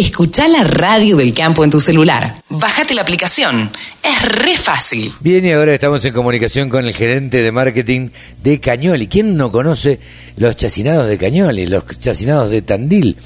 [0.00, 2.36] Escucha la radio del campo en tu celular.
[2.48, 3.68] Bájate la aplicación.
[4.02, 5.12] Es re fácil.
[5.20, 8.08] Bien, y ahora estamos en comunicación con el gerente de marketing
[8.42, 9.08] de Cañoli.
[9.08, 10.00] ¿Quién no conoce
[10.38, 13.18] los chacinados de Cañoli, los chacinados de Tandil?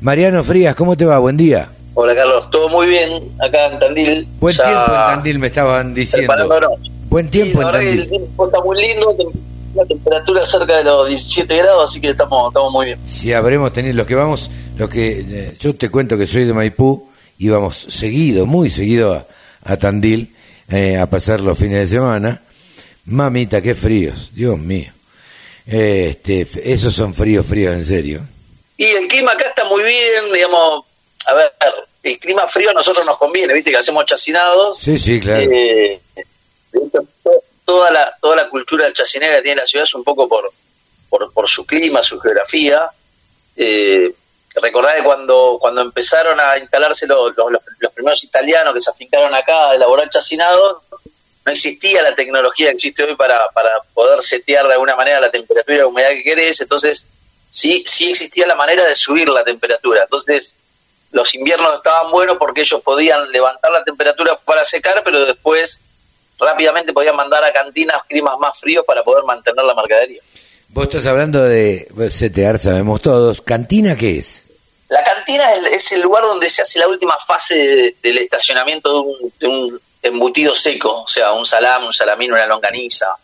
[0.00, 1.18] Mariano Frías, ¿cómo te va?
[1.18, 1.68] Buen día.
[1.92, 4.28] Hola Carlos, todo muy bien acá en Tandil.
[4.40, 6.32] Buen tiempo en Tandil, me estaban diciendo.
[7.10, 8.00] Buen tiempo en Tandil.
[8.00, 9.14] El tiempo está muy lindo,
[9.74, 12.98] la temperatura cerca de los 17 grados, así que estamos, estamos muy bien.
[13.04, 16.52] Si habremos tenido, los que vamos, los que, eh, yo te cuento que soy de
[16.52, 19.26] Maipú, íbamos seguido, muy seguido
[19.64, 20.34] a, Tandil
[20.68, 22.42] eh, a pasar los fines de semana.
[23.06, 24.92] Mamita, qué fríos, Dios mío.
[25.66, 28.26] este, esos son fríos, fríos en serio.
[28.76, 30.84] Y el clima acá está muy bien, digamos,
[31.26, 31.52] a ver,
[32.02, 34.78] el clima frío a nosotros nos conviene, viste que hacemos chacinados.
[34.80, 35.50] Sí, sí, claro.
[35.50, 36.00] Eh,
[37.64, 40.52] toda la toda la cultura del chacinera que tiene la ciudad es un poco por
[41.32, 42.90] por, su clima, su geografía.
[43.56, 44.12] Eh,
[44.60, 49.70] recordad que cuando, cuando empezaron a instalarse los, los, primeros italianos que se afincaron acá
[49.70, 50.82] a elaborar chacinado,
[51.44, 55.30] no existía la tecnología que existe hoy para, para poder setear de alguna manera la
[55.30, 57.06] temperatura y la humedad que querés, entonces
[57.50, 60.02] sí, sí existía la manera de subir la temperatura.
[60.04, 60.56] Entonces,
[61.10, 65.80] los inviernos estaban buenos porque ellos podían levantar la temperatura para secar, pero después
[66.38, 70.20] rápidamente podían mandar a cantinas climas más fríos para poder mantener la mercadería.
[70.68, 73.40] Vos estás hablando de CTR, sabemos todos.
[73.42, 74.43] ¿Cantina qué es?
[74.94, 79.04] La cantina es el, lugar donde se hace la última fase del estacionamiento
[79.40, 83.16] de un, embutido seco, o sea, un salame, un salamín, una longaniza.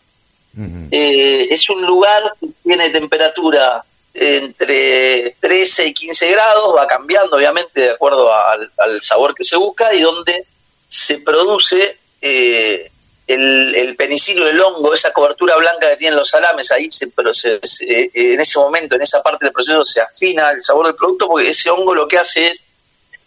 [0.91, 7.79] Eh, es un lugar que tiene temperatura entre 13 y 15 grados, va cambiando obviamente
[7.79, 10.45] de acuerdo al, sabor que se busca y donde
[10.89, 12.90] se produce eh,
[13.33, 18.11] el, el penicilio, el hongo, esa cobertura blanca que tienen los salames, ahí se, eh,
[18.13, 21.49] en ese momento, en esa parte del proceso, se afina el sabor del producto, porque
[21.49, 22.63] ese hongo lo que hace es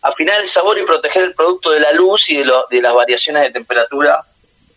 [0.02, 3.42] afinar el sabor y proteger el producto de la luz y de, de las variaciones
[3.42, 4.24] de temperatura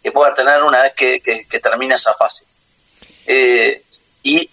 [0.02, 2.46] que pueda tener una vez que, termina esa fase.
[3.26, 3.84] Eh,
[4.24, 4.50] y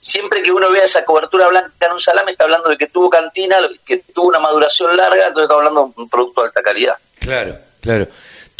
[0.00, 3.08] siempre que uno vea esa cobertura blanca en un salame, está hablando de que tuvo
[3.08, 6.94] cantina, que tuvo una maduración larga, entonces está hablando de un producto de alta calidad.
[7.20, 8.08] Claro, claro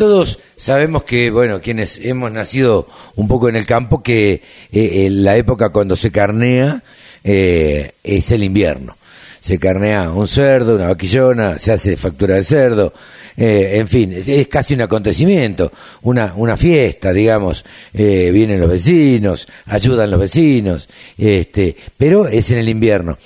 [0.01, 4.41] todos sabemos que, bueno, quienes hemos nacido un poco en el campo, que
[4.73, 6.83] eh, la época cuando se carnea
[7.23, 8.97] eh, es el invierno.
[9.43, 12.95] Se carnea un cerdo, una vaquillona, se hace factura de cerdo,
[13.37, 17.63] eh, en fin, es, casi un acontecimiento, una, una fiesta, digamos.
[17.93, 20.89] vienen los vecinos, ayudan los vecinos,
[21.19, 23.19] este, pero es en el invierno.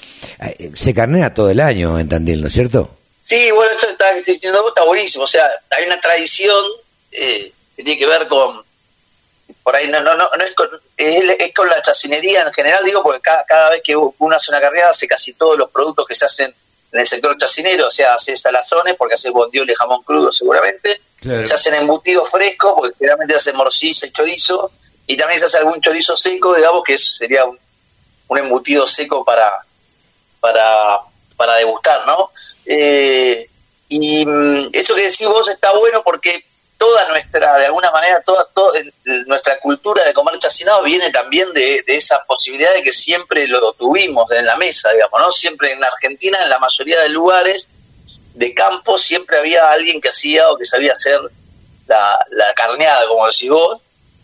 [0.74, 2.93] Se carnea todo el año en Tandil, ¿no es cierto?
[3.24, 5.24] Sí, bueno, esto está diciendo está buenísimo.
[5.24, 6.62] O sea, hay una tradición
[7.10, 8.62] eh, que tiene que ver con.
[9.62, 13.22] Por ahí no, no, no, es, con, es, con la chacinería en general, digo, porque
[13.22, 16.26] cada, cada vez que uno hace una carrera hace casi todos los productos que se
[16.26, 16.54] hacen
[16.92, 21.00] en el sector chacinero, o sea, hace salazones, porque hace bondiol y jamón crudo seguramente,
[21.22, 24.70] se hacen embutidos frescos, porque generalmente se hace morcilla y chorizo,
[25.06, 27.58] y también se hace algún chorizo seco, digamos, que eso sería un,
[28.28, 29.64] un embutido seco para
[31.64, 32.30] degustar, ¿no?
[32.66, 33.48] Eh,
[33.88, 36.44] y mm, eso que decís vos está bueno porque
[36.76, 38.46] toda nuestra, de alguna manera, toda,
[39.26, 44.30] nuestra cultura de comer chacinado viene también de, esa posibilidad de que siempre lo tuvimos
[44.32, 45.32] en la mesa, digamos, ¿no?
[45.32, 47.68] Siempre en Argentina, en la mayoría de lugares
[48.34, 51.20] de campo, siempre había alguien que hacía o que sabía hacer
[51.86, 53.80] la, la carneada, como decís vos,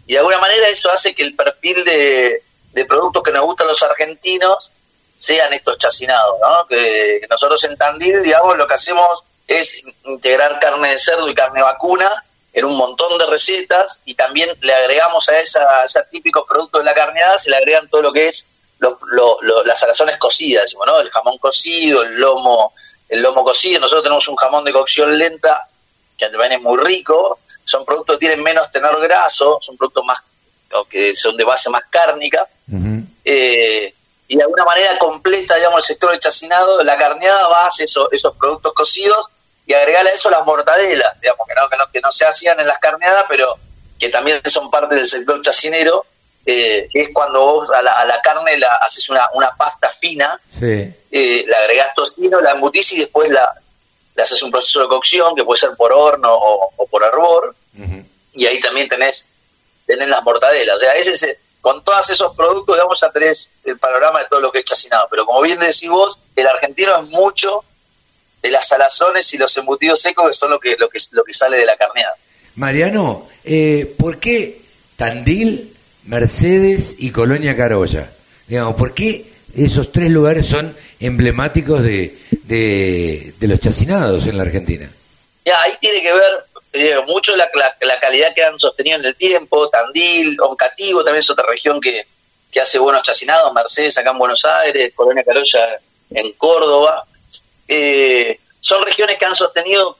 [0.06, 2.43] y de alguna manera eso hace que el perfil de,
[2.73, 4.73] de productos que nos gustan los argentinos
[5.20, 6.66] sean estos chacinados, ¿no?
[6.66, 11.60] Que nosotros en Tandil, digamos, lo que hacemos es integrar carne de cerdo y carne
[11.60, 12.10] vacuna
[12.54, 16.86] en un montón de recetas y también le agregamos a, esa, esos típicos productos de
[16.86, 18.48] la carneada, se le agregan todo lo que es
[18.78, 20.98] las salazones cocidas, decimos, ¿no?
[20.98, 22.72] El jamón cocido, el lomo,
[23.06, 23.78] el lomo cocido.
[23.78, 25.69] Nosotros tenemos un jamón de cocción lenta
[26.16, 27.41] que también es muy rico.
[27.62, 30.19] Son productos que tienen menos tenor graso, son productos más
[30.88, 32.48] que son de base más cárnica
[34.31, 38.13] y de alguna manera completa, digamos, el sector de chacinado, la carneada va a esos,
[38.13, 39.27] esos productos cocidos
[39.67, 42.61] y agregarle a eso las mortadelas, digamos, que no, que no, que no se hacían
[42.61, 43.56] en las carneadas, pero
[43.99, 46.06] que también son parte del sector chacinero,
[46.47, 49.88] eh, que es cuando vos a la, a la carne la haces una, una pasta
[49.88, 53.53] fina, eh, le agregás tocino, la embutís y después la,
[54.15, 57.56] le haces un proceso de cocción, que puede ser por horno o, por hervor,
[58.33, 59.26] y ahí también tenés,
[59.87, 60.76] tenés las mortadelas.
[60.76, 64.41] O sea, ese es con todos esos productos, digamos, ya tenés el panorama de todo
[64.41, 65.07] lo que es chacinado.
[65.11, 67.65] Pero como bien decís vos, el argentino es mucho
[68.43, 71.35] de las salazones y los embutidos secos, que son lo que, lo que, lo que
[71.35, 72.15] sale de la carneada.
[72.57, 74.62] Mariano, eh, ¿por qué
[74.97, 75.75] Tandil,
[76.05, 78.11] Mercedes y Colonia Carolla?
[78.47, 84.45] Digamos, ¿por qué esos tres lugares son emblemáticos de, de, de los chacinados en la
[84.45, 84.91] Argentina?
[85.45, 87.50] Ya, ahí tiene que ver eh, mucho la,
[87.81, 92.06] la, calidad que han sostenido en el tiempo, Tandil, Oncativo también es otra región que,
[92.50, 95.81] que hace buenos chacinados, Mercedes acá en Buenos Aires, Colonia Carolla
[96.11, 97.05] en Córdoba.
[97.67, 99.96] Eh, son regiones que han sostenido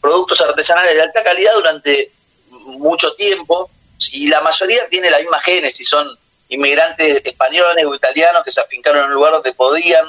[0.00, 2.10] productos artesanales de alta calidad durante
[2.50, 3.70] mucho tiempo
[4.12, 6.18] y la mayoría tiene la misma génesis, son
[6.48, 10.06] inmigrantes españoles o italianos que se afincaron en un lugar donde podían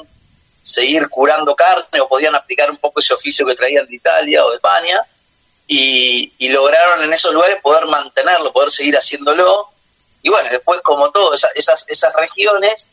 [0.61, 4.49] seguir curando carne o podían aplicar un poco ese oficio que traían de Italia o
[4.49, 4.99] de España
[5.67, 9.69] y, lograron en esos lugares poder mantenerlo, poder seguir haciéndolo.
[10.21, 11.51] Y bueno, después como todo, esas,
[11.87, 12.87] esas, regiones,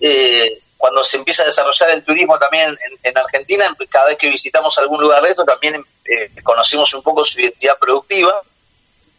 [0.00, 4.76] eh, cuando se empieza a desarrollar el turismo también en, Argentina, cada vez que visitamos
[4.78, 8.42] algún lugar de esto, también eh, conocimos un poco su identidad productiva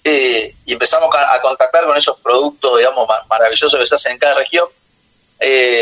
[0.03, 4.35] eh, y empezamos a, contactar con esos productos, digamos, maravillosos que se hacen en cada
[4.35, 4.67] región.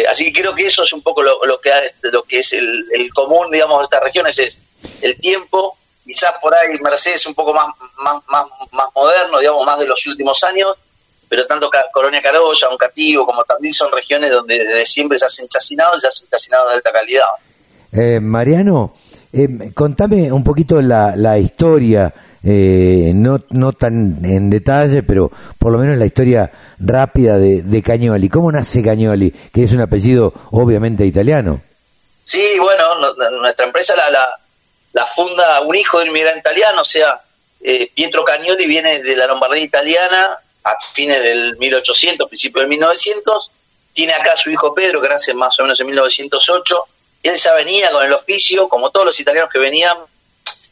[0.09, 1.71] así que creo que eso es un poco lo, que,
[2.01, 4.61] lo que es el, el común, digamos, de estas regiones, es
[5.01, 5.77] el tiempo,
[6.07, 7.67] quizás por ahí Mercedes un poco más,
[7.97, 10.73] más, más, más moderno, digamos, más de los últimos años,
[11.27, 15.97] pero tanto Colonia Carolla, Cativo, como también son regiones donde desde siempre se hacen chacinados
[15.97, 17.27] y se hacen chacinados de alta calidad.
[17.91, 18.93] Eh, Mariano,
[19.33, 22.13] eh, contame un poquito la, la historia,
[22.43, 25.29] eh, no, no tan en detalle, pero
[25.59, 26.49] por lo menos la historia
[26.79, 28.29] rápida de, de Cañoli.
[28.29, 29.31] ¿Cómo nace Cañoli?
[29.53, 31.61] Que es un apellido obviamente italiano.
[32.23, 32.83] Sí, bueno,
[33.41, 34.29] nuestra empresa la, la
[34.97, 37.21] la funda un hijo de un inmigrante italiano, o sea,
[37.61, 43.51] eh, Pietro Cagnoli viene de la Lombardía italiana a fines del 1800, principio del 1900,
[43.93, 46.83] tiene acá a su hijo Pedro, que nace más o menos en 1908,
[47.21, 49.99] él ya venía con el oficio, como todos los italianos que venían,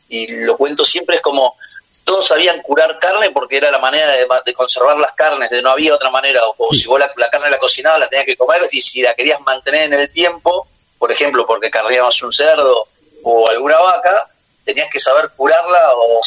[0.10, 1.56] y lo cuento siempre, es como
[2.04, 5.94] todos sabían curar carne porque era la manera de, conservar las carnes, de no había
[5.94, 9.04] otra manera, o, si vos la, carne la cocinabas la tenías que comer, y si
[9.04, 10.68] la querías mantener en el tiempo,
[10.98, 12.88] por ejemplo, porque carríamos un cerdo
[13.28, 14.28] o alguna vaca,
[14.64, 16.22] tenías que saber curarla o,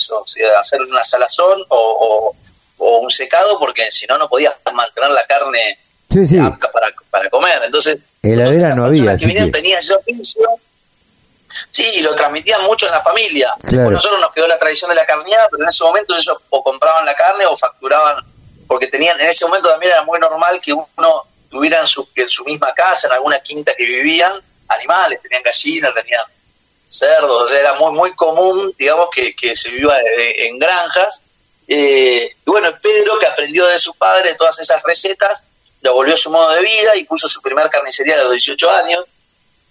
[0.58, 2.34] hacer una salazón o,
[2.78, 5.78] un secado porque si no, no podías mantener la carne
[6.72, 7.60] Para, para comer.
[7.64, 9.16] Entonces, heladera no había.
[9.16, 10.48] Que vinieron tenían ese oficio.
[11.70, 13.54] Sí, lo transmitían mucho en la familia.
[13.70, 17.06] nosotros nos quedó la tradición de la carneada, pero en ese momento ellos o compraban
[17.06, 18.24] la carne o facturaban,
[18.66, 22.28] porque tenían, en ese momento también era muy normal que uno tuviera en su, en
[22.28, 24.32] su misma casa, en alguna quinta que vivían,
[24.68, 26.22] animales, tenían gallinas, tenían
[26.88, 31.22] cerdos, o sea, era muy, muy común, digamos, que, que se viva en granjas.
[31.68, 35.44] Eh, y bueno, Pedro, que aprendió de su padre todas esas recetas,
[35.82, 38.70] lo volvió a su modo de vida y puso su primer carnicería a los 18
[38.70, 39.04] años.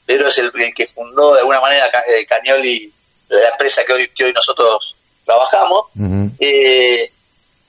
[0.05, 2.93] Pedro es el, que fundó de alguna manera eh, Cañoli,
[3.29, 5.87] la empresa que hoy, que hoy nosotros trabajamos.
[6.39, 7.11] Eh,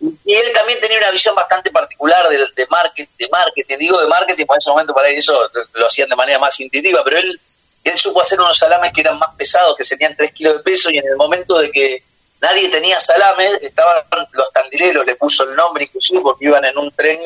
[0.01, 4.07] y él también tenía una visión bastante particular de, de, marketing, de marketing, digo de
[4.07, 7.41] marketing, por ese momento para eso lo hacían de manera más intuitiva, pero él
[7.89, 10.91] él supo hacer unos salames que eran más pesados, que serían 3 kilos de peso,
[10.91, 12.03] y en el momento de que
[12.41, 16.91] nadie tenía salames, estaban los tandileros, le puso el nombre inclusive porque iban en un
[16.93, 17.21] tren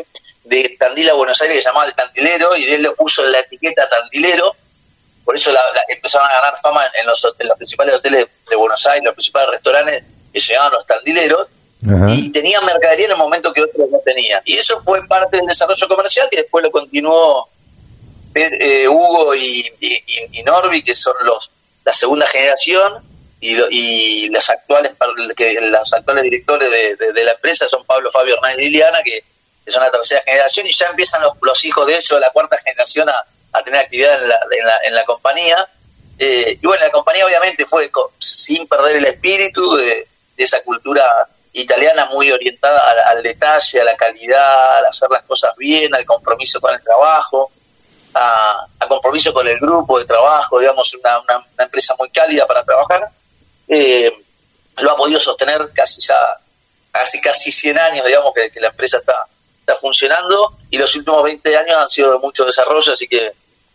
[0.44, 3.40] de Tandil a Buenos Aires que se llamaba el Tandilero, y él le puso la
[3.40, 4.54] etiqueta Tandilero,
[5.24, 5.52] por eso
[5.88, 10.04] empezaron a ganar fama en los, los principales hoteles de Buenos Aires, los principales restaurantes
[10.32, 11.48] que se llamaban los Tandileros,
[12.08, 14.40] y tenían mercadería en el momento que otros no tenían.
[14.44, 17.48] Y eso fue parte del desarrollo comercial que después lo continuó
[18.34, 19.70] eh, Hugo y,
[20.44, 21.50] Norby, que son los
[21.84, 23.02] la segunda generación,
[23.40, 24.92] y, y los actuales
[25.36, 29.24] que los actuales directores de, la empresa son Pablo, Fabio, Hernán y Liliana, que,
[29.66, 33.08] son la tercera generación, y ya empiezan los, los hijos de ellos, la cuarta generación,
[33.08, 34.40] a, tener actividad en la,
[34.84, 35.68] en la, compañía.
[36.18, 41.04] Eh, y bueno, la compañía obviamente fue sin perder el espíritu de, esa cultura
[41.52, 46.06] italiana muy orientada al, al, detalle, a la calidad, al hacer las cosas bien, al
[46.06, 47.50] compromiso con el trabajo
[48.14, 53.08] a, compromiso con el grupo de trabajo, digamos, una, una, empresa muy cálida para trabajar,
[53.68, 54.12] eh,
[54.78, 56.16] lo ha podido sostener casi ya,
[56.90, 59.26] casi casi 100 años, digamos, que, la empresa está,
[59.60, 63.32] está funcionando y los últimos 20 años han sido de mucho desarrollo, así que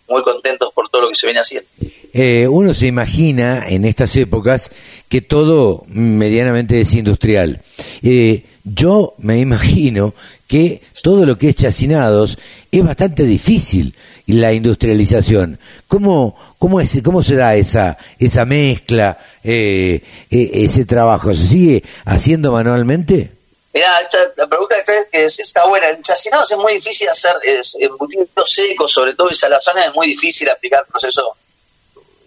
[0.08, 1.70] muy contentos por todo lo que se viene haciendo.
[2.13, 4.72] Eh, uno se imagina en estas épocas
[5.10, 7.62] que todo medianamente es industrial.
[8.01, 10.13] Eh, yo me imagino
[10.48, 12.38] que todo lo que es chacinados
[12.72, 13.94] es bastante difícil
[14.27, 15.60] la industrialización.
[15.88, 21.34] ¿Cómo, cómo, es, cómo se da esa, esa mezcla, eh, e, ese trabajo?
[21.34, 23.31] ¿Se sigue haciendo manualmente?
[23.74, 25.89] Mira, la pregunta que está buena.
[25.89, 27.36] En chacinados es muy difícil hacer
[27.79, 31.38] embutidos secos, sobre todo en salazones es muy difícil aplicar proceso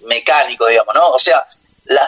[0.05, 1.11] mecánico, digamos, ¿no?
[1.11, 1.45] O sea,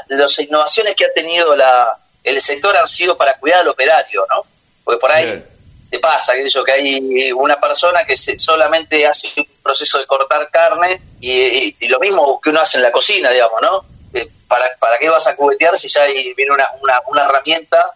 [0.08, 4.44] las innovaciones que ha tenido la, el sector han sido para cuidar al operario, ¿no?
[4.84, 5.44] Porque por ahí
[5.92, 11.02] te pasa que que hay una persona que solamente hace un proceso de cortar carne
[11.20, 13.84] y, lo mismo que uno hace en la cocina, digamos, ¿no?
[14.14, 17.94] Eh, ¿Para, ¿Para qué vas a cubetear si ya viene una, una, una herramienta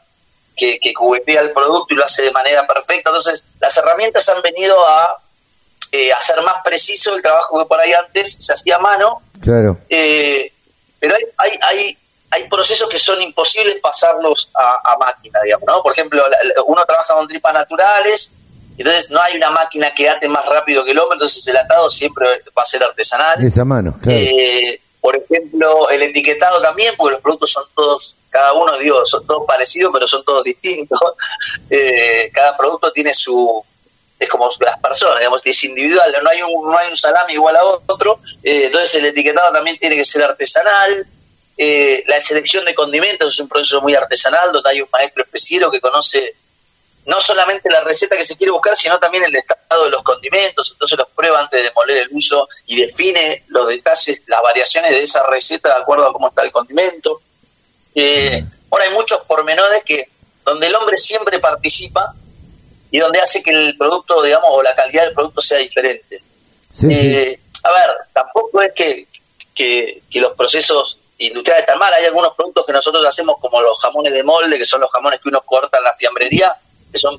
[0.55, 3.09] que, que cubetea el producto y lo hace de manera perfecta?
[3.09, 5.17] Entonces, las herramientas han venido a
[5.91, 9.23] eh, hacer más preciso el trabajo que por ahí antes se hacía a mano.
[9.41, 9.79] Claro.
[9.89, 10.53] Eh,
[11.01, 11.99] pero hay, hay, hay,
[12.31, 15.83] hay, procesos que son imposibles pasarlos a, máquina, digamos, ¿no?
[15.83, 16.23] Por ejemplo,
[16.67, 18.33] uno trabaja con tripas naturales,
[18.77, 21.89] entonces no hay una máquina que ate más rápido que el hombre, entonces el atado
[21.89, 23.43] siempre va a ser artesanal.
[23.45, 24.19] esa mano, claro.
[24.19, 29.25] Eh, por ejemplo, el etiquetado también, porque los productos son todos, cada uno, digo, son
[29.25, 30.99] todos parecidos, pero son todos distintos.
[32.33, 33.65] cada producto tiene su,
[34.19, 37.57] es como las personas, digamos, es individual, no hay un, no hay un salami igual
[37.57, 41.07] a otro, eh, entonces el etiquetado también tiene que ser artesanal,
[41.57, 45.71] eh, la selección de condimentos es un proceso muy artesanal, donde hay un maestro especiero
[45.71, 46.35] que conoce
[47.07, 50.73] no solamente la receta que se quiere buscar, sino también el estado de los condimentos,
[50.73, 55.03] entonces los prueba antes de moler el uso y define los detalles, las variaciones de
[55.03, 57.23] esa receta de acuerdo a cómo está el condimento.
[57.95, 60.09] Eh, ahora hay muchos pormenores que
[60.45, 62.13] donde el hombre siempre participa
[62.91, 66.23] y donde hace que el producto, digamos, o la calidad del producto sea diferente.
[66.89, 69.07] Eh, a ver, tampoco es que,
[69.55, 74.13] que, los procesos industriales están mal, hay algunos productos que nosotros hacemos como los jamones
[74.13, 76.55] de molde, que son los jamones que uno corta en la fiambrería,
[76.93, 77.19] que son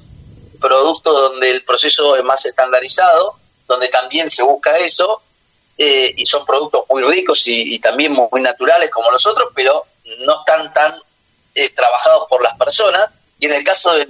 [0.59, 3.35] productos donde el proceso es más estandarizado,
[3.67, 5.21] donde también se busca eso,
[5.77, 9.83] eh, y son productos muy ricos y, también muy, naturales como los otros, pero
[10.19, 10.95] no están tan
[11.53, 13.09] eh, trabajados por las personas.
[13.39, 14.07] Y en el caso de,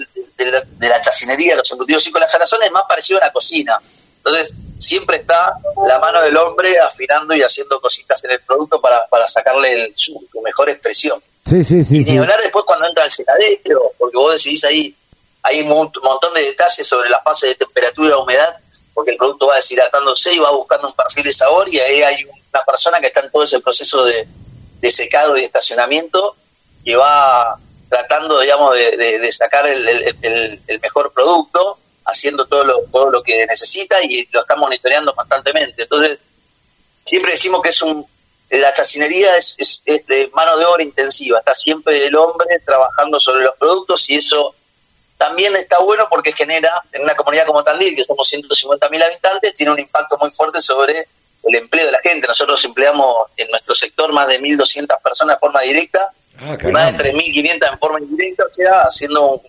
[0.79, 3.77] la, chacinería, los embutidos y con las es más parecido a una cocina.
[4.17, 5.53] Entonces, siempre está
[5.87, 9.95] la mano del hombre afinando y haciendo cositas en el producto para, para sacarle el,
[9.95, 11.21] su, mejor expresión.
[11.45, 12.03] Sí, sí, sí.
[12.05, 14.95] Y hablar después cuando entra el secadero, porque vos decidís ahí,
[15.43, 18.55] hay un montón de detalles sobre la fase de temperatura, humedad,
[18.93, 22.23] porque el producto va deshidratándose y va buscando un perfil de sabor y ahí hay
[22.23, 24.27] una persona que está en todo ese proceso de,
[24.79, 26.35] de secado y estacionamiento
[26.83, 27.57] que va
[27.89, 34.27] tratando, digamos, de, sacar el, mejor producto, haciendo todo lo, todo lo que necesita y
[34.31, 35.83] lo está monitoreando constantemente.
[35.83, 36.19] Entonces,
[37.03, 38.05] siempre decimos que es un
[38.49, 43.43] la chacinería es, es, de mano de obra intensiva, está siempre el hombre trabajando sobre
[43.43, 44.55] los productos y eso
[45.17, 49.73] también está bueno porque genera, en una comunidad como Tandil, que somos 150.000 habitantes, tiene
[49.73, 51.07] un impacto muy fuerte sobre
[51.43, 52.25] el empleo de la gente.
[52.25, 57.11] Nosotros empleamos en nuestro sector más de 1.200 personas de forma directa Ah, más de
[57.11, 59.41] 3.500 en forma indirecta, o sea, haciendo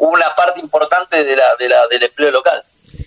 [0.00, 2.62] una parte importante de la, de la, del empleo local.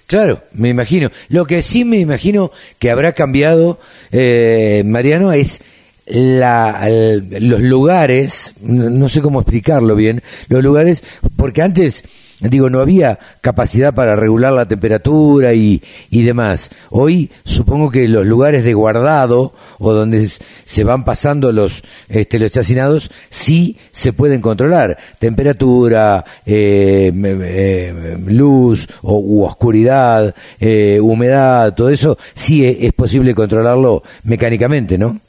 [0.07, 1.11] Claro, me imagino.
[1.29, 3.79] Lo que sí me imagino que habrá cambiado,
[4.11, 5.61] eh, Mariano, es
[6.05, 11.03] la, los lugares, no sé cómo explicarlo bien, los lugares,
[11.37, 12.03] porque antes
[12.49, 16.69] digo, no había capacidad para regular la temperatura y, y demás.
[16.89, 22.51] Hoy supongo que los lugares de guardado o donde se van pasando los, este, los
[22.51, 24.97] chacinados sí se pueden controlar.
[25.19, 34.03] Temperatura, eh, eh, luz o, u oscuridad, eh, humedad, todo eso sí es, posible controlarlo
[34.23, 35.19] mecánicamente, ¿no?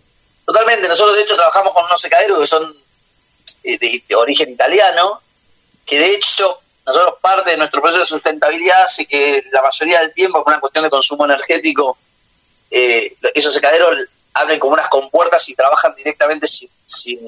[0.44, 0.86] Totalmente.
[0.86, 2.74] Nosotros de hecho trabajamos con unos secaderos que son
[3.62, 5.20] de origen italiano,
[5.86, 10.12] que de hecho nosotros parte de nuestro proceso de sustentabilidad hace que la mayoría del
[10.12, 11.96] tiempo, por una cuestión de consumo energético,
[12.70, 14.00] eh, esos secaderos
[14.34, 17.20] abren como unas compuertas y trabajan directamente sin, sin,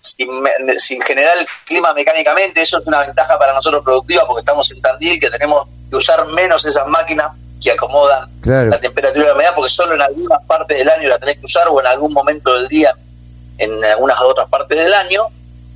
[0.00, 2.62] sin, generar el clima mecánicamente.
[2.62, 6.26] Eso es una ventaja para nosotros productiva porque estamos en Tandil, que tenemos que usar
[6.26, 10.78] menos esas máquinas que acomodan la temperatura y la humedad, porque solo en algunas partes
[10.78, 12.94] del año la tenés que usar o en algún momento del día
[13.58, 15.26] en algunas otras partes del año.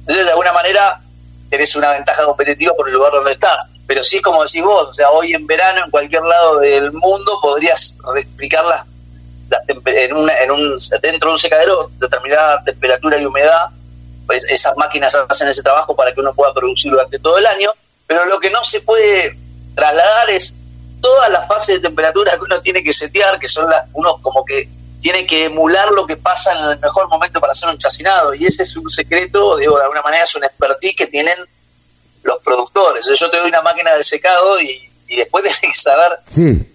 [0.01, 1.01] Entonces, de alguna manera,
[1.49, 3.67] tenés una ventaja competitiva por el lugar donde estás.
[3.87, 7.39] Pero sí, como decís vos, o sea, hoy en verano, en cualquier lado del mundo,
[7.41, 8.85] podrías replicar las,
[9.67, 13.69] en, una, en un, dentro de un secadero determinada temperatura y humedad.
[14.27, 17.73] Pues esas máquinas hacen ese trabajo para que uno pueda producir durante todo el año.
[18.07, 19.37] Pero lo que no se puede
[19.75, 20.55] trasladar es
[21.01, 24.45] todas las fases de temperatura que uno tiene que setear, que son las, uno como
[24.45, 24.69] que
[25.01, 28.35] tiene que emular lo que pasa en el mejor momento para hacer un chacinado.
[28.35, 31.37] Y ese es un secreto, digo, de alguna manera es un expertise que tienen
[32.23, 33.07] los productores.
[33.07, 36.19] Yo te doy una máquina de secado y, después tienes que saber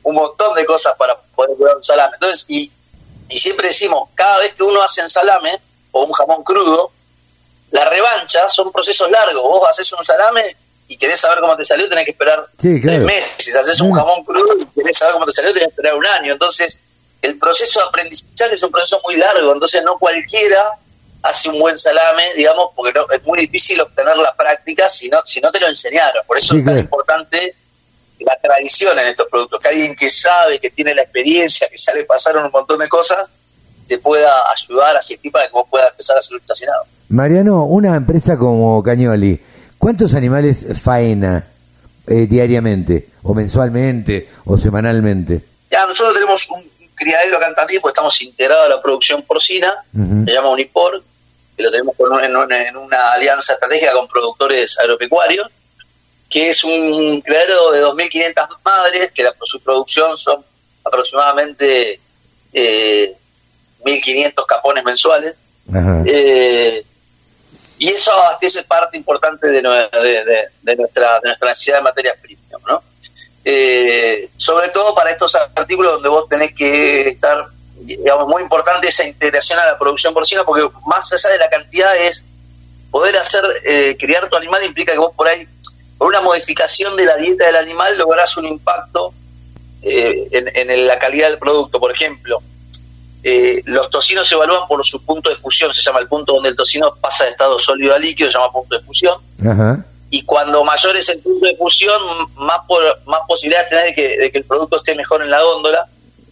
[0.03, 2.13] un montón de cosas para poder cuidar un salame.
[2.13, 2.71] Entonces, y,
[3.29, 5.59] y siempre decimos, cada vez que uno hace un salame
[5.91, 6.91] o un jamón crudo,
[7.71, 9.41] la revancha son procesos largos.
[9.41, 10.55] Vos haces un salame
[10.87, 13.35] y querés saber cómo te salió, tenés que esperar tres meses.
[13.37, 16.05] Si haces un jamón crudo y querés saber cómo te salió, tenés que esperar un
[16.05, 16.33] año.
[16.33, 16.79] Entonces,
[17.23, 20.61] el proceso de aprendizaje es un proceso muy largo, entonces no cualquiera
[21.23, 25.19] hace un buen salame, digamos, porque no, es muy difícil obtener la práctica si no,
[25.23, 26.21] si no te lo enseñaron.
[26.27, 27.55] Por eso es tan importante
[28.19, 31.93] la tradición en estos productos, que alguien que sabe, que tiene la experiencia, que ya
[31.93, 33.29] le pasaron un montón de cosas,
[33.87, 36.83] te pueda ayudar, asistir para que vos puedas empezar a un estacionado.
[37.07, 39.39] Mariano, una empresa como Cañoli,
[39.77, 41.47] ¿cuántos animales faena
[42.07, 45.41] eh, diariamente, o mensualmente, o semanalmente?
[45.71, 49.73] Ya, nosotros tenemos un criadero acá en Tandil, pues estamos integrados a la producción porcina,
[49.91, 51.03] se llama Unipor,
[51.55, 55.47] que lo tenemos en, una alianza estratégica con productores agropecuarios,
[56.29, 60.43] que es un criadero de 2.500 madres, que la, su producción son
[60.83, 61.99] aproximadamente
[62.51, 63.15] eh,
[63.83, 65.35] 1.500 capones mensuales.
[66.05, 66.83] Eh,
[67.77, 72.43] y eso abastece parte importante de, de, nuestra, de nuestra necesidad de materias primas.
[72.67, 72.83] ¿no?
[73.45, 77.45] Eh, sobre todo para estos artículos donde vos tenés que estar,
[77.81, 81.95] digamos, muy importante esa integración a la producción porcina, porque más allá de la cantidad
[81.97, 82.23] es
[82.89, 85.45] poder hacer, eh, criar tu animal implica que vos por ahí,
[85.97, 89.13] por una modificación de la dieta del animal, lográs un impacto
[89.81, 91.79] eh, en, la calidad del producto.
[91.79, 92.41] Por ejemplo,
[93.65, 96.55] los tocinos se evalúan por su punto de fusión, se llama el punto donde el
[96.55, 99.19] tocino pasa de estado sólido a líquido, se llama punto de fusión.
[99.45, 101.99] Ajá y cuando mayor es el punto de fusión,
[102.35, 102.59] más,
[103.07, 105.87] más posibilidades tenés de que, de que el producto esté mejor en la góndola,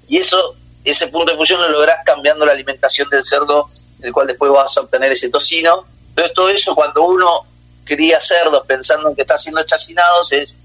[0.08, 0.54] y eso,
[0.86, 4.78] ese punto de fusión lo lográs cambiando la alimentación del cerdo, del cual después vas
[4.78, 5.84] a obtener ese tocino.
[6.10, 7.48] Entonces todo eso cuando uno
[7.84, 10.56] cría cerdos pensando en que está haciendo chacinados es,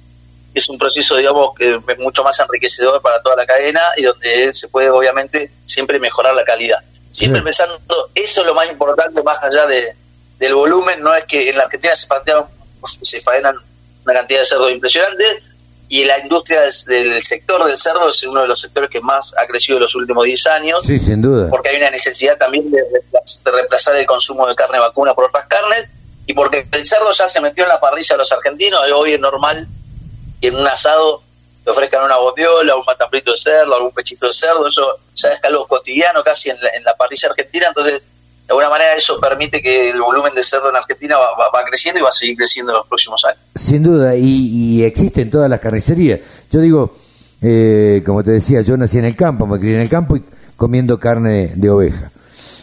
[0.52, 4.52] es un proceso, digamos, que es mucho más enriquecedor para toda la cadena y donde
[4.52, 6.80] se puede obviamente siempre mejorar la calidad.
[7.11, 7.80] Siempre pensando,
[8.14, 9.96] eso es lo más importante más allá de,
[10.38, 12.46] del volumen, no es que en la Argentina se plantea
[12.86, 13.56] se faenan
[14.04, 15.42] una cantidad de cerdos impresionante
[15.88, 19.46] y la industria del sector del cerdo es uno de los sectores que más ha
[19.46, 20.84] crecido en los últimos 10 años.
[20.84, 21.48] Sí, sin duda.
[21.48, 22.82] Porque hay una necesidad también de,
[23.44, 25.88] reemplazar el consumo de carne vacuna por otras carnes
[26.26, 29.14] y porque el cerdo ya se metió en la parrilla de los argentinos y hoy
[29.14, 29.68] es normal
[30.40, 31.22] que en un asado
[31.64, 35.44] te ofrezcan una botiola, un matambrito de cerdo, algún pechito de cerdo, eso ya es
[35.44, 38.04] algo cotidiano casi en la parrilla argentina, entonces
[38.46, 42.02] de alguna manera eso permite que el volumen de cerdo en Argentina va, creciendo y
[42.02, 43.40] va a seguir creciendo en los próximos años.
[43.56, 46.21] Sin duda, y, existe en todas las carnicerías.
[46.50, 46.94] Yo digo,
[47.42, 50.25] eh, como te decía, yo nací en el campo, me crié en el campo y
[50.56, 52.12] comiendo carne de oveja.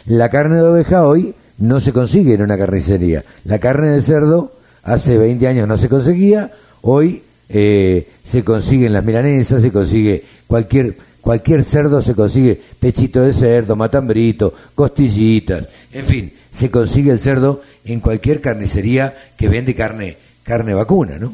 [0.06, 3.24] La carne de oveja hoy no se consigue en una carnicería.
[3.44, 8.94] La carne de cerdo hace 20 años no se conseguía, hoy eh, se consigue en
[8.94, 16.04] las milanesas, se consigue cualquier Cualquier cerdo se consigue, pechito de cerdo, matambrito, costillitas, en
[16.04, 21.32] fin, se consigue el cerdo en cualquier carnicería que vende carne, carne vacuna, ¿no?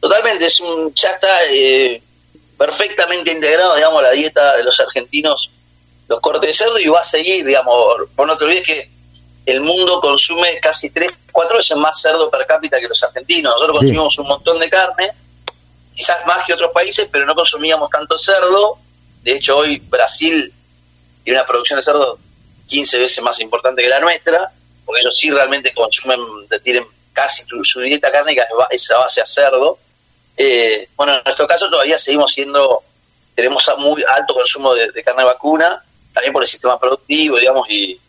[0.00, 2.02] Totalmente, es un, ya está eh,
[2.58, 5.48] perfectamente integrado, digamos, la dieta de los argentinos,
[6.08, 7.76] los cortes de cerdo y va a seguir, digamos,
[8.16, 8.90] por no te olvides que
[9.46, 13.52] el mundo consume casi tres, cuatro veces más cerdo per cápita que los argentinos.
[13.52, 15.12] Nosotros consumimos un montón de carne,
[15.94, 18.89] quizás más que otros países, pero no consumíamos tanto cerdo
[19.22, 20.52] de hecho, hoy Brasil
[21.22, 22.18] tiene una producción de cerdo
[22.66, 24.50] 15 veces más importante que la nuestra,
[24.84, 26.20] porque ellos sí realmente consumen,
[26.62, 29.78] tienen casi su dieta cárnica es a base a cerdo.
[30.36, 32.82] Eh, bueno, en nuestro caso todavía seguimos siendo,
[33.34, 35.82] tenemos muy alto consumo de, carne vacuna,
[36.14, 38.00] también por el sistema productivo, digamos, y,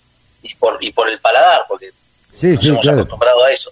[0.57, 1.91] por, y por el paladar, porque
[2.41, 3.71] nos hemos acostumbrado a eso.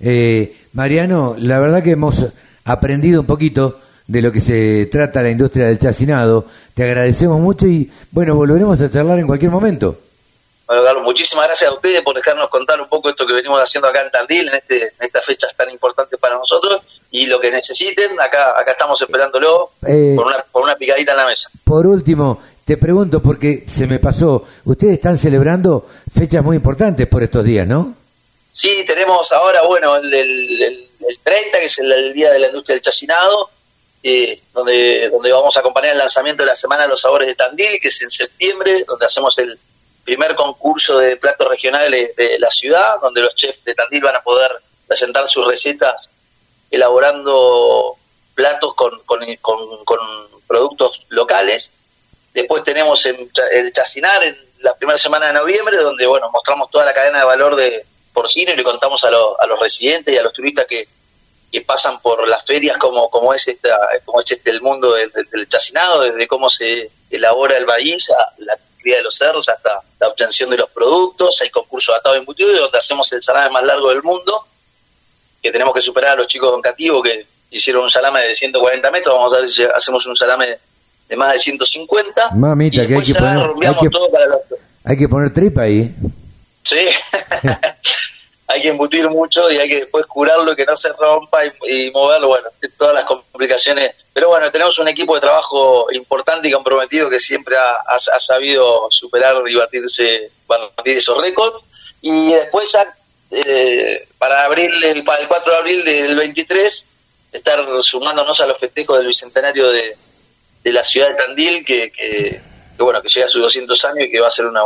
[0.00, 2.26] Eh, Mariano, la verdad que hemos
[2.64, 3.80] aprendido un poquito
[4.12, 6.44] de lo que se trata la industria del chacinado.
[6.74, 9.96] Te agradecemos mucho y bueno, volveremos a charlar en cualquier momento.
[10.66, 13.88] Bueno, Carlos, muchísimas gracias a ustedes por dejarnos contar un poco esto que venimos haciendo
[13.88, 16.82] acá en Tandil, en, este, en estas fechas tan importantes para nosotros.
[17.10, 21.16] Y lo que necesiten, acá, acá estamos esperándolo eh, por, una, por una picadita en
[21.16, 21.48] la mesa.
[21.64, 27.22] Por último, te pregunto, porque se me pasó, ustedes están celebrando fechas muy importantes por
[27.22, 27.94] estos días, ¿no?
[28.52, 30.88] Sí, tenemos ahora, bueno, el, el,
[31.22, 33.48] 30, que es el, Día de la Industria del Chacinado,
[34.02, 37.36] eh, donde, donde vamos a acompañar el lanzamiento de la Semana de los Sabores de
[37.36, 39.58] Tandil, que es en septiembre, donde hacemos el
[40.04, 44.22] primer concurso de platos regionales de la ciudad, donde los chefs de Tandil van a
[44.22, 44.50] poder
[44.88, 46.08] presentar sus recetas
[46.70, 47.96] elaborando
[48.34, 49.20] platos con, con,
[50.46, 51.70] productos locales.
[52.34, 56.84] Después tenemos el, el Chacinar en la primera semana de noviembre, donde bueno mostramos toda
[56.84, 60.22] la cadena de valor de porcino y le contamos a, a los residentes y a
[60.22, 60.88] los turistas que,
[61.52, 65.12] que pasan por las ferias como, como es esta, como es este el mundo del,
[65.48, 70.48] chacinado, desde cómo se elabora el maíz, la cría de los cerdos, hasta la obtención
[70.48, 74.02] de los productos, hay concursos de atado embutido, donde hacemos el salame más largo del
[74.02, 74.46] mundo,
[75.42, 78.90] que tenemos que superar a los chicos de Cativo que hicieron un salame de 140
[78.90, 80.58] metros, vamos a ver si hacemos un salame
[81.06, 82.30] de más de 150.
[82.30, 83.88] Mamita, que hay que, poner, hay, que,
[84.84, 85.94] hay que poner tripa ahí.
[88.52, 92.28] hay que embutir mucho y hay que después curarlo que no se rompa y, moverlo,
[92.28, 93.94] bueno, todas las complicaciones.
[94.12, 99.36] Pero bueno, tenemos un equipo de trabajo importante y comprometido que siempre ha, sabido superar
[99.48, 101.64] y batirse, batir esos récords.
[102.02, 102.94] Y después ya,
[103.30, 106.86] eh, para abril, el, para el 4 de abril del 23,
[107.32, 109.96] estar sumándonos a los festejos del bicentenario de,
[110.62, 112.40] de la ciudad de Tandil, que, que,
[112.78, 114.64] bueno, que llega a sus 200 años y que va a ser una,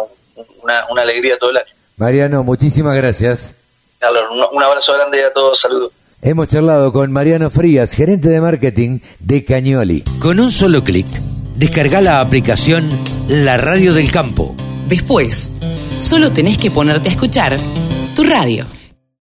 [0.63, 1.73] una, una alegría todo el año.
[1.97, 3.55] Mariano, muchísimas gracias.
[4.53, 5.93] Un, abrazo grande a todos, saludos.
[6.23, 10.03] Hemos charlado con Mariano Frías, gerente de marketing de Cañoli.
[10.21, 11.07] Con un solo clic,
[11.57, 12.89] descarga la aplicación
[13.29, 14.55] La Radio del Campo.
[14.89, 15.59] Después,
[15.99, 17.57] solo tenés que ponerte a escuchar
[18.15, 18.67] tu radio.